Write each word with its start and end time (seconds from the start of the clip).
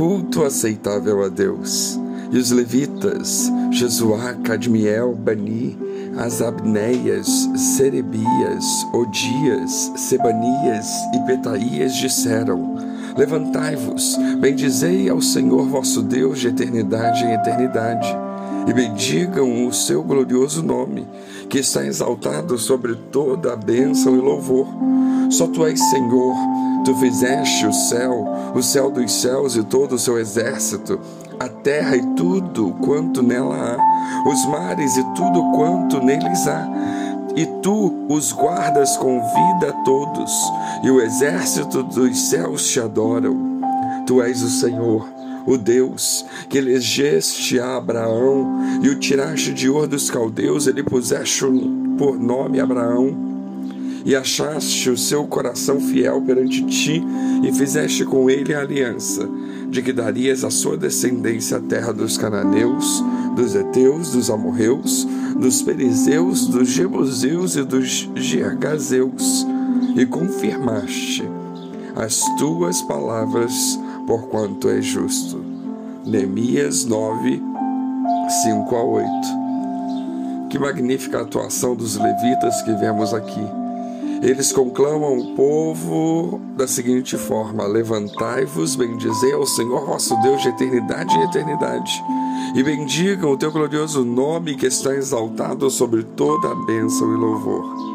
culto 0.00 0.44
aceitável 0.44 1.22
a 1.22 1.28
Deus. 1.28 2.00
E 2.32 2.38
os 2.38 2.50
levitas, 2.50 3.52
Jesuá, 3.70 4.32
Cadmiel, 4.42 5.14
Bani, 5.14 5.76
Asabneias, 6.16 7.28
Serebias, 7.76 8.64
Odias, 8.94 9.92
Sebanias 9.96 10.86
e 11.14 11.18
Petaías 11.26 11.94
disseram: 11.94 12.76
Levantai-vos, 13.14 14.16
bendizei 14.40 15.10
ao 15.10 15.20
Senhor 15.20 15.66
vosso 15.66 16.00
Deus 16.00 16.38
de 16.38 16.48
eternidade 16.48 17.22
em 17.22 17.34
eternidade, 17.34 18.08
e 18.66 18.72
bendigam 18.72 19.66
o 19.66 19.72
seu 19.74 20.02
glorioso 20.02 20.62
nome, 20.62 21.06
que 21.50 21.58
está 21.58 21.84
exaltado 21.84 22.56
sobre 22.56 22.94
toda 23.12 23.52
a 23.52 23.56
bênção 23.56 24.16
e 24.16 24.18
louvor. 24.18 24.66
Só 25.30 25.46
tu 25.46 25.66
és 25.66 25.78
Senhor, 25.90 26.34
tu 26.84 26.94
fizeste 26.96 27.66
o 27.66 27.72
céu, 27.72 28.26
o 28.54 28.62
céu 28.62 28.90
dos 28.90 29.12
céus 29.12 29.56
e 29.56 29.62
todo 29.62 29.94
o 29.94 29.98
seu 29.98 30.18
exército, 30.18 30.98
a 31.38 31.48
terra 31.48 31.96
e 31.96 32.14
tudo 32.14 32.74
quanto 32.82 33.22
nela 33.22 33.56
há, 33.56 34.28
os 34.28 34.46
mares 34.46 34.96
e 34.96 35.04
tudo 35.14 35.52
quanto 35.52 36.02
neles 36.02 36.46
há. 36.46 36.68
E 37.36 37.46
tu 37.62 38.06
os 38.08 38.32
guardas 38.32 38.96
com 38.96 39.20
vida 39.20 39.70
a 39.70 39.84
todos, 39.84 40.32
e 40.82 40.90
o 40.90 41.00
exército 41.00 41.82
dos 41.82 42.28
céus 42.28 42.68
te 42.68 42.80
adoram. 42.80 43.60
Tu 44.06 44.20
és 44.20 44.42
o 44.42 44.50
Senhor, 44.50 45.08
o 45.46 45.56
Deus 45.56 46.24
que 46.48 46.58
elegeste 46.58 47.60
a 47.60 47.76
Abraão 47.76 48.80
e 48.82 48.88
o 48.88 48.98
tiraste 48.98 49.54
de 49.54 49.68
Ur 49.68 49.86
dos 49.86 50.10
caldeus, 50.10 50.66
ele 50.66 50.82
puseste 50.82 51.44
por 51.96 52.18
nome 52.18 52.60
Abraão 52.60 53.29
e 54.04 54.16
achaste 54.16 54.90
o 54.90 54.96
seu 54.96 55.26
coração 55.26 55.80
fiel 55.80 56.22
perante 56.22 56.64
ti 56.64 57.02
e 57.42 57.52
fizeste 57.52 58.04
com 58.04 58.30
ele 58.30 58.54
a 58.54 58.60
aliança, 58.60 59.28
de 59.68 59.82
que 59.82 59.92
darias 59.92 60.44
à 60.44 60.50
sua 60.50 60.76
descendência 60.76 61.58
a 61.58 61.60
terra 61.60 61.92
dos 61.92 62.16
cananeus, 62.16 63.04
dos 63.36 63.54
heteus, 63.54 64.12
dos 64.12 64.30
amorreus, 64.30 65.06
dos 65.36 65.62
perizeus, 65.62 66.46
dos 66.46 66.68
jebuseus 66.68 67.56
e 67.56 67.62
dos 67.62 68.08
gergazeus, 68.16 69.46
e 69.96 70.04
confirmaste 70.06 71.28
as 71.96 72.20
tuas 72.38 72.80
palavras, 72.82 73.78
porquanto 74.06 74.68
é 74.68 74.80
justo. 74.80 75.42
Neemias 76.06 76.84
9, 76.84 77.42
5 78.44 78.76
a 78.76 78.82
8. 78.82 79.08
Que 80.48 80.58
magnífica 80.58 81.20
atuação 81.20 81.76
dos 81.76 81.96
levitas 81.96 82.62
que 82.62 82.72
vemos 82.74 83.12
aqui 83.12 83.59
eles 84.22 84.52
conclamam 84.52 85.18
o 85.18 85.34
povo 85.34 86.40
da 86.56 86.66
seguinte 86.66 87.16
forma: 87.16 87.66
Levantai-vos, 87.66 88.76
bendizei 88.76 89.32
ao 89.32 89.46
Senhor 89.46 89.86
vosso 89.86 90.14
Deus 90.20 90.42
de 90.42 90.48
eternidade 90.48 91.14
em 91.16 91.22
eternidade, 91.22 92.04
e 92.54 92.62
bendigam 92.62 93.32
o 93.32 93.36
teu 93.36 93.50
glorioso 93.50 94.04
nome 94.04 94.56
que 94.56 94.66
está 94.66 94.94
exaltado 94.94 95.70
sobre 95.70 96.02
toda 96.02 96.50
a 96.50 96.54
bênção 96.66 97.12
e 97.12 97.16
louvor. 97.16 97.90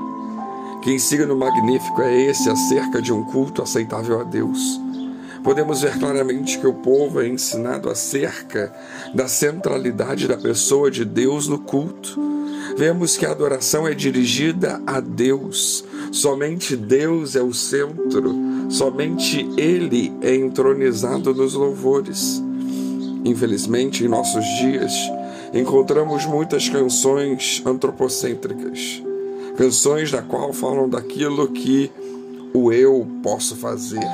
Que 0.81 0.93
ensino 0.93 1.35
magnífico 1.35 2.01
é 2.01 2.15
esse 2.29 2.49
acerca 2.49 3.01
de 3.01 3.11
um 3.11 3.23
culto 3.23 3.61
aceitável 3.61 4.19
a 4.19 4.23
Deus? 4.23 4.79
Podemos 5.45 5.81
ver 5.81 5.99
claramente 5.99 6.57
que 6.57 6.65
o 6.65 6.73
povo 6.73 7.21
é 7.21 7.27
ensinado 7.27 7.87
acerca 7.87 8.73
da 9.13 9.27
centralidade 9.27 10.27
da 10.27 10.35
pessoa 10.35 10.89
de 10.89 11.05
Deus 11.05 11.47
no 11.47 11.59
culto. 11.59 12.19
Vemos 12.75 13.15
que 13.15 13.27
a 13.27 13.31
adoração 13.31 13.87
é 13.87 13.93
dirigida 13.93 14.81
a 14.87 14.99
Deus, 14.99 15.84
Somente 16.11 16.75
Deus 16.75 17.35
é 17.35 17.41
o 17.41 17.53
centro, 17.53 18.35
somente 18.69 19.47
Ele 19.57 20.13
é 20.21 20.35
entronizado 20.35 21.33
nos 21.33 21.53
louvores. 21.53 22.41
Infelizmente, 23.23 24.03
em 24.03 24.07
nossos 24.07 24.45
dias, 24.59 24.93
encontramos 25.53 26.25
muitas 26.25 26.69
canções 26.69 27.61
antropocêntricas, 27.65 29.03
canções 29.57 30.11
da 30.11 30.21
qual 30.21 30.53
falam 30.53 30.87
daquilo 30.87 31.47
que 31.47 31.91
o 32.53 32.71
eu 32.71 33.07
posso 33.23 33.55
fazer, 33.55 34.07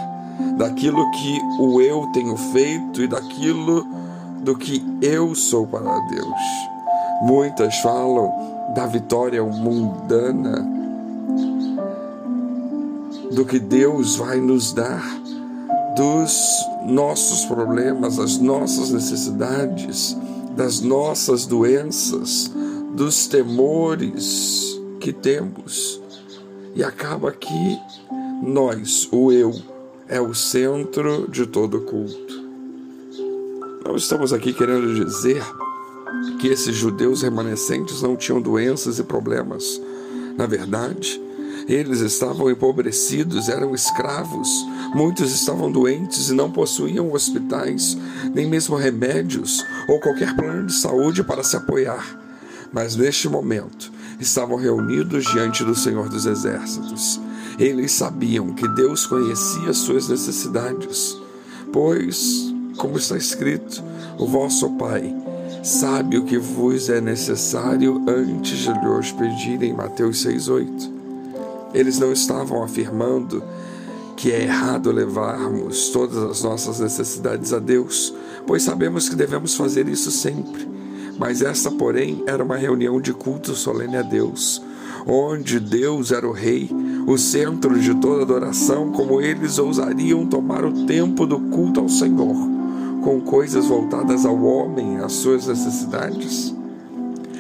daquilo 0.58 1.10
que 1.12 1.40
o 1.60 1.82
eu 1.82 2.08
tenho 2.14 2.36
feito 2.38 3.02
e 3.02 3.08
daquilo 3.08 3.86
do 4.42 4.58
que 4.58 4.84
eu 5.02 5.36
sou 5.36 5.68
para 5.68 6.00
Deus. 6.08 6.42
Muitas 7.22 7.78
falam 7.80 8.32
da 8.74 8.88
vitória 8.88 9.44
mundana 9.44 10.81
do 13.32 13.46
que 13.46 13.60
Deus 13.60 14.16
vai 14.16 14.40
nos 14.40 14.74
dar, 14.74 15.04
dos 15.96 16.34
nossos 16.86 17.46
problemas, 17.46 18.18
das 18.18 18.38
nossas 18.38 18.92
necessidades, 18.92 20.16
das 20.56 20.82
nossas 20.82 21.46
doenças, 21.46 22.52
dos 22.96 23.28
temores 23.28 24.80
que 25.00 25.14
temos. 25.14 26.02
E 26.76 26.84
acaba 26.84 27.32
que 27.32 27.80
nós, 28.44 29.08
o 29.12 29.32
eu, 29.32 29.54
é 30.08 30.20
o 30.20 30.34
centro 30.34 31.28
de 31.30 31.46
todo 31.46 31.82
culto. 31.82 32.42
Não 33.86 33.96
estamos 33.96 34.34
aqui 34.34 34.54
querendo 34.54 34.94
dizer 34.94 35.44
que 36.40 36.48
esses 36.48 36.76
judeus 36.76 37.22
remanescentes 37.22 38.02
não 38.02 38.16
tinham 38.16 38.42
doenças 38.42 39.00
e 39.00 39.04
problemas. 39.04 39.82
Na 40.38 40.46
verdade, 40.46 41.22
eles 41.74 42.02
estavam 42.02 42.52
empobrecidos, 42.52 43.48
eram 43.48 43.74
escravos, 43.74 44.50
muitos 44.94 45.34
estavam 45.34 45.72
doentes 45.72 46.30
e 46.30 46.34
não 46.34 46.52
possuíam 46.52 47.14
hospitais, 47.14 47.98
nem 48.36 48.46
mesmo 48.46 48.76
remédios 48.76 49.66
ou 49.88 50.00
qualquer 50.00 50.36
plano 50.36 50.68
de 50.68 50.74
saúde 50.74 51.24
para 51.24 51.44
se 51.44 51.56
apoiar. 51.56 52.20
Mas 52.74 52.96
neste 52.96 53.30
momento 53.30 53.92
estavam 54.20 54.58
reunidos 54.58 55.26
diante 55.26 55.64
do 55.64 55.74
Senhor 55.74 56.10
dos 56.10 56.26
Exércitos. 56.26 57.20
Eles 57.58 57.94
sabiam 57.94 58.54
que 58.54 58.68
Deus 58.70 59.06
conhecia 59.06 59.74
suas 59.74 60.10
necessidades, 60.10 61.18
pois, 61.72 62.54
como 62.78 62.98
está 62.98 63.16
escrito, 63.16 63.84
o 64.18 64.26
vosso 64.26 64.70
Pai 64.72 65.14
sabe 65.64 66.18
o 66.18 66.26
que 66.26 66.38
vos 66.38 66.90
é 66.90 67.00
necessário 67.00 68.04
antes 68.08 68.58
de 68.58 68.70
lhe 68.72 69.14
pedir 69.18 69.64
em 69.64 69.74
Mateus 69.74 70.26
6,8. 70.26 71.01
Eles 71.74 72.00
não 72.00 72.12
estavam 72.12 72.64
afirmando 72.64 73.44
que 74.22 74.32
é 74.32 74.44
errado 74.44 74.92
levarmos 74.92 75.90
todas 75.90 76.18
as 76.18 76.44
nossas 76.44 76.80
necessidades 76.80 77.54
a 77.54 77.60
Deus, 77.60 78.14
pois 78.46 78.62
sabemos 78.62 79.10
que 79.10 79.16
devemos 79.16 79.56
fazer 79.56 79.88
isso 79.88 80.12
sempre. 80.12 80.70
Mas 81.18 81.42
essa, 81.42 81.72
porém, 81.72 82.24
era 82.28 82.44
uma 82.44 82.56
reunião 82.56 83.02
de 83.02 83.14
culto 83.14 83.56
solene 83.56 83.98
a 83.98 84.02
Deus, 84.02 84.62
onde 85.08 85.60
Deus 85.60 86.12
era 86.12 86.28
o 86.28 86.32
Rei, 86.32 86.70
o 87.08 87.18
centro 87.18 87.80
de 87.80 87.96
toda 87.96 88.22
adoração, 88.22 88.92
como 88.92 89.22
eles 89.22 89.58
ousariam 89.58 90.28
tomar 90.28 90.66
o 90.66 90.86
tempo 90.86 91.26
do 91.26 91.40
culto 91.40 91.80
ao 91.80 91.90
Senhor, 91.90 92.36
com 93.04 93.22
coisas 93.22 93.66
voltadas 93.66 94.26
ao 94.26 94.40
homem, 94.44 94.98
às 94.98 95.14
suas 95.14 95.48
necessidades. 95.48 96.54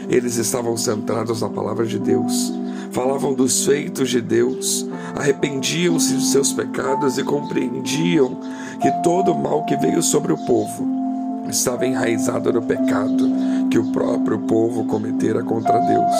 Eles 0.09 0.37
estavam 0.37 0.75
centrados 0.75 1.41
na 1.41 1.49
palavra 1.49 1.85
de 1.85 1.99
Deus 1.99 2.51
falavam 2.91 3.33
dos 3.33 3.65
feitos 3.65 4.09
de 4.09 4.21
Deus, 4.21 4.87
arrependiam-se 5.15 6.15
de 6.15 6.25
seus 6.25 6.51
pecados 6.53 7.17
e 7.17 7.23
compreendiam 7.23 8.37
que 8.81 8.91
todo 9.03 9.31
o 9.31 9.41
mal 9.41 9.63
que 9.65 9.77
veio 9.77 10.01
sobre 10.01 10.33
o 10.33 10.37
povo 10.45 10.87
estava 11.49 11.85
enraizado 11.85 12.51
no 12.51 12.61
pecado 12.61 13.29
que 13.69 13.79
o 13.79 13.91
próprio 13.91 14.39
povo 14.39 14.85
cometera 14.85 15.43
contra 15.43 15.79
Deus. 15.79 16.15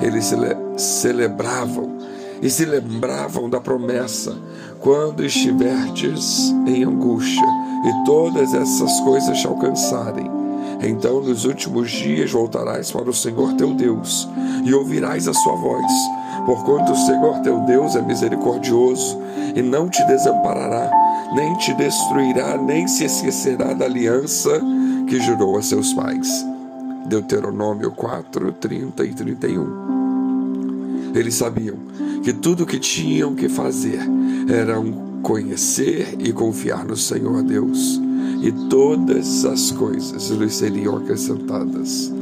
Eles 0.00 0.26
cele 0.26 0.56
celebravam 0.76 1.96
e 2.42 2.50
se 2.50 2.64
lembravam 2.64 3.48
da 3.48 3.60
promessa: 3.60 4.36
quando 4.80 5.24
estiverdes 5.24 6.50
em 6.66 6.84
angústia 6.84 7.46
e 7.84 8.04
todas 8.04 8.52
essas 8.52 9.00
coisas 9.00 9.38
te 9.38 9.46
alcançarem, 9.46 10.30
então 10.80 11.20
nos 11.20 11.44
últimos 11.44 11.90
dias 11.90 12.30
voltarás 12.30 12.90
para 12.90 13.08
o 13.08 13.14
Senhor 13.14 13.54
teu 13.54 13.74
Deus 13.74 14.28
e 14.64 14.74
ouvirás 14.74 15.26
a 15.28 15.34
sua 15.34 15.56
voz, 15.56 15.92
porquanto 16.44 16.92
o 16.92 16.96
Senhor 16.96 17.40
teu 17.40 17.60
Deus 17.60 17.96
é 17.96 18.02
misericordioso 18.02 19.18
e 19.54 19.62
não 19.62 19.88
te 19.88 20.04
desamparará, 20.06 20.90
nem 21.34 21.56
te 21.58 21.72
destruirá, 21.74 22.56
nem 22.58 22.86
se 22.86 23.04
esquecerá 23.04 23.72
da 23.72 23.86
aliança 23.86 24.60
que 25.08 25.20
jurou 25.20 25.56
a 25.56 25.62
seus 25.62 25.92
pais. 25.94 26.28
Deuteronômio 27.06 27.92
4, 27.92 28.52
30 28.52 29.04
e 29.04 29.14
31. 29.14 31.12
Eles 31.14 31.34
sabiam 31.34 31.76
que 32.22 32.32
tudo 32.32 32.64
o 32.64 32.66
que 32.66 32.78
tinham 32.78 33.34
que 33.34 33.48
fazer 33.48 34.00
era 34.48 34.74
conhecer 35.22 36.16
e 36.18 36.32
confiar 36.32 36.84
no 36.84 36.96
Senhor 36.96 37.42
Deus 37.42 38.00
e 38.46 38.52
todas 38.68 39.44
as 39.44 39.72
coisas 39.72 40.30
lhes 40.30 40.54
seriam 40.54 40.96
acrescentadas. 40.98 42.12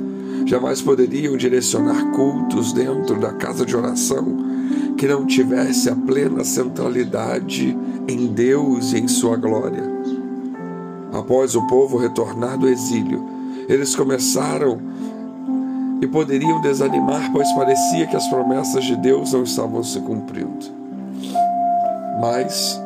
Jamais 0.46 0.80
poderiam 0.80 1.36
direcionar 1.36 2.12
cultos 2.12 2.72
dentro 2.72 3.20
da 3.20 3.34
casa 3.34 3.66
de 3.66 3.76
oração 3.76 4.24
que 4.96 5.06
não 5.06 5.26
tivesse 5.26 5.90
a 5.90 5.94
plena 5.94 6.42
centralidade 6.42 7.76
em 8.08 8.26
Deus 8.28 8.94
e 8.94 9.00
em 9.00 9.06
Sua 9.06 9.36
glória. 9.36 9.82
Após 11.12 11.54
o 11.54 11.66
povo 11.66 11.98
retornar 11.98 12.56
do 12.58 12.70
exílio, 12.70 13.22
eles 13.68 13.94
começaram 13.94 14.80
e 16.00 16.06
poderiam 16.06 16.58
desanimar, 16.62 17.32
pois 17.32 17.52
parecia 17.52 18.06
que 18.06 18.16
as 18.16 18.26
promessas 18.28 18.82
de 18.86 18.96
Deus 18.96 19.34
não 19.34 19.42
estavam 19.42 19.84
se 19.84 20.00
cumprindo. 20.00 20.72
Mas 22.18 22.80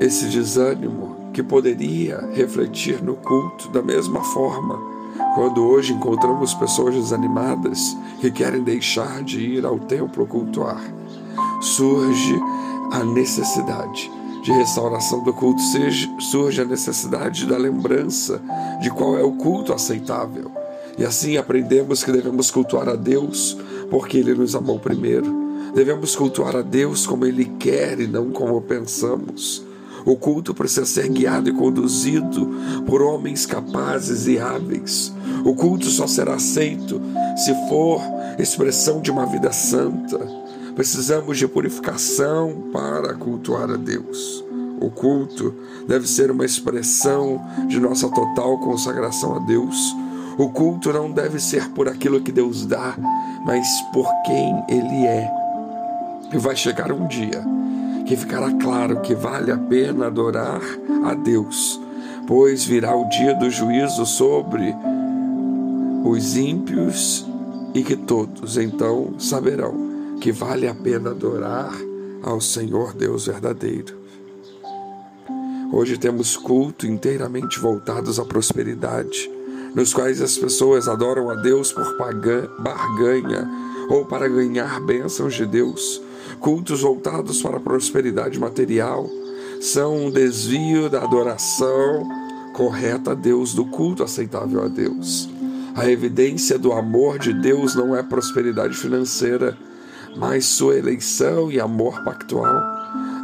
esse 0.00 0.26
desânimo 0.26 1.17
que 1.38 1.42
poderia 1.44 2.18
refletir 2.32 3.00
no 3.00 3.14
culto 3.14 3.68
da 3.68 3.80
mesma 3.80 4.24
forma, 4.24 4.76
quando 5.36 5.64
hoje 5.64 5.92
encontramos 5.92 6.52
pessoas 6.52 6.96
desanimadas 6.96 7.96
que 8.20 8.28
querem 8.28 8.64
deixar 8.64 9.22
de 9.22 9.38
ir 9.38 9.64
ao 9.64 9.78
templo 9.78 10.26
cultuar, 10.26 10.82
surge 11.60 12.34
a 12.90 13.04
necessidade 13.04 14.10
de 14.42 14.50
restauração 14.50 15.22
do 15.22 15.32
culto, 15.32 15.62
surge 16.18 16.60
a 16.60 16.64
necessidade 16.64 17.46
da 17.46 17.56
lembrança 17.56 18.42
de 18.82 18.90
qual 18.90 19.16
é 19.16 19.22
o 19.22 19.30
culto 19.30 19.72
aceitável. 19.72 20.50
E 20.98 21.04
assim 21.04 21.36
aprendemos 21.36 22.02
que 22.02 22.10
devemos 22.10 22.50
cultuar 22.50 22.88
a 22.88 22.96
Deus 22.96 23.56
porque 23.88 24.18
Ele 24.18 24.34
nos 24.34 24.56
amou 24.56 24.80
primeiro. 24.80 25.32
Devemos 25.72 26.16
cultuar 26.16 26.56
a 26.56 26.62
Deus 26.62 27.06
como 27.06 27.24
Ele 27.24 27.44
quer 27.44 28.00
e 28.00 28.08
não 28.08 28.32
como 28.32 28.60
pensamos. 28.60 29.67
O 30.04 30.16
culto 30.16 30.54
precisa 30.54 30.86
ser 30.86 31.08
guiado 31.08 31.48
e 31.48 31.52
conduzido 31.52 32.48
por 32.86 33.02
homens 33.02 33.46
capazes 33.46 34.26
e 34.26 34.38
hábeis. 34.38 35.12
O 35.44 35.54
culto 35.54 35.86
só 35.86 36.06
será 36.06 36.34
aceito 36.34 37.00
se 37.36 37.54
for 37.68 38.00
expressão 38.38 39.00
de 39.00 39.10
uma 39.10 39.26
vida 39.26 39.52
santa. 39.52 40.18
Precisamos 40.74 41.38
de 41.38 41.48
purificação 41.48 42.70
para 42.72 43.14
cultuar 43.14 43.70
a 43.70 43.76
Deus. 43.76 44.44
O 44.80 44.90
culto 44.90 45.54
deve 45.88 46.06
ser 46.06 46.30
uma 46.30 46.44
expressão 46.44 47.44
de 47.66 47.80
nossa 47.80 48.08
total 48.08 48.58
consagração 48.58 49.34
a 49.34 49.38
Deus. 49.40 49.76
O 50.38 50.50
culto 50.50 50.92
não 50.92 51.10
deve 51.10 51.40
ser 51.40 51.68
por 51.70 51.88
aquilo 51.88 52.20
que 52.20 52.30
Deus 52.30 52.64
dá, 52.64 52.96
mas 53.44 53.66
por 53.92 54.06
quem 54.24 54.62
Ele 54.68 55.04
é. 55.04 55.28
E 56.32 56.38
vai 56.38 56.54
chegar 56.54 56.92
um 56.92 57.08
dia 57.08 57.57
que 58.08 58.16
ficará 58.16 58.50
claro 58.54 59.02
que 59.02 59.14
vale 59.14 59.52
a 59.52 59.58
pena 59.58 60.06
adorar 60.06 60.62
a 61.04 61.12
Deus, 61.12 61.78
pois 62.26 62.64
virá 62.64 62.96
o 62.96 63.06
dia 63.10 63.34
do 63.34 63.50
juízo 63.50 64.06
sobre 64.06 64.74
os 66.06 66.34
ímpios 66.34 67.26
e 67.74 67.82
que 67.82 67.94
todos 67.94 68.56
então 68.56 69.12
saberão 69.18 70.16
que 70.22 70.32
vale 70.32 70.66
a 70.66 70.74
pena 70.74 71.10
adorar 71.10 71.70
ao 72.22 72.40
Senhor 72.40 72.94
Deus 72.94 73.26
verdadeiro. 73.26 73.94
Hoje 75.70 75.98
temos 75.98 76.34
culto 76.34 76.86
inteiramente 76.86 77.60
voltados 77.60 78.18
à 78.18 78.24
prosperidade, 78.24 79.30
nos 79.74 79.92
quais 79.92 80.22
as 80.22 80.38
pessoas 80.38 80.88
adoram 80.88 81.28
a 81.28 81.34
Deus 81.34 81.72
por 81.72 81.98
barganha 81.98 83.46
ou 83.90 84.06
para 84.06 84.26
ganhar 84.28 84.80
bênçãos 84.80 85.34
de 85.34 85.44
Deus 85.44 86.07
Cultos 86.40 86.82
voltados 86.82 87.42
para 87.42 87.56
a 87.56 87.60
prosperidade 87.60 88.38
material 88.38 89.08
são 89.60 90.06
um 90.06 90.10
desvio 90.10 90.88
da 90.88 91.02
adoração 91.02 92.08
correta 92.52 93.12
a 93.12 93.14
Deus, 93.14 93.54
do 93.54 93.64
culto 93.64 94.02
aceitável 94.02 94.62
a 94.64 94.68
Deus. 94.68 95.28
A 95.74 95.88
evidência 95.88 96.58
do 96.58 96.72
amor 96.72 97.18
de 97.18 97.32
Deus 97.32 97.74
não 97.74 97.94
é 97.94 98.02
prosperidade 98.02 98.76
financeira, 98.76 99.56
mas 100.16 100.46
sua 100.46 100.76
eleição 100.76 101.52
e 101.52 101.60
amor 101.60 102.02
pactual. 102.02 102.60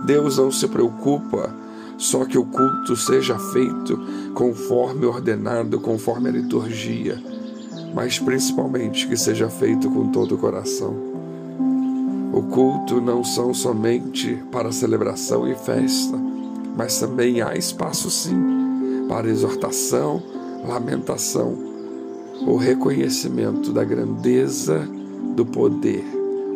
Deus 0.06 0.38
não 0.38 0.52
se 0.52 0.68
preocupa 0.68 1.52
só 1.96 2.24
que 2.24 2.36
o 2.38 2.44
culto 2.44 2.96
seja 2.96 3.38
feito 3.38 3.98
conforme 4.34 5.06
ordenado, 5.06 5.80
conforme 5.80 6.28
a 6.28 6.32
liturgia, 6.32 7.20
mas 7.94 8.18
principalmente 8.18 9.06
que 9.06 9.16
seja 9.16 9.48
feito 9.48 9.90
com 9.90 10.08
todo 10.10 10.34
o 10.34 10.38
coração. 10.38 11.13
O 12.34 12.42
culto 12.42 13.00
não 13.00 13.22
são 13.22 13.54
somente 13.54 14.42
para 14.50 14.72
celebração 14.72 15.46
e 15.46 15.54
festa, 15.54 16.18
mas 16.76 16.98
também 16.98 17.40
há 17.40 17.56
espaço 17.56 18.10
sim 18.10 19.06
para 19.08 19.28
exortação, 19.28 20.20
lamentação, 20.66 21.56
o 22.44 22.56
reconhecimento 22.56 23.72
da 23.72 23.84
grandeza 23.84 24.80
do 25.36 25.46
poder. 25.46 26.04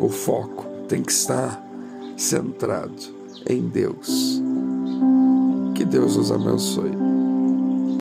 O 0.00 0.08
foco 0.08 0.66
tem 0.88 1.00
que 1.00 1.12
estar 1.12 1.64
centrado 2.16 3.14
em 3.48 3.62
Deus. 3.62 4.42
Que 5.76 5.84
Deus 5.84 6.16
nos 6.16 6.32
abençoe. 6.32 7.07